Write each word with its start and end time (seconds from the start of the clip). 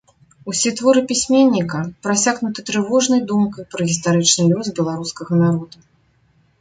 Усе 0.51 0.69
творы 0.77 1.01
пісьменніка 1.11 1.77
прасякнуты 2.07 2.65
трывожнай 2.69 3.21
думкай 3.33 3.63
пра 3.75 3.81
гістарычны 3.93 4.49
лёс 4.51 4.67
беларускага 4.81 5.33
народа. 5.45 5.77